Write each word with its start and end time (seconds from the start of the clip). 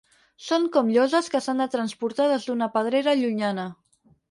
Són 0.45 0.63
com 0.77 0.89
lloses 0.95 1.29
que 1.35 1.41
s'han 1.47 1.61
de 1.63 1.69
transportar 1.75 2.27
des 2.33 2.49
d'una 2.49 2.71
pedrera 2.79 3.17
llunyana”. 3.23 3.71